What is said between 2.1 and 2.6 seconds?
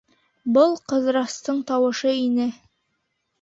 ине.